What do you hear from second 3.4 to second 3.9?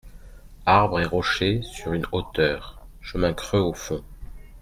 au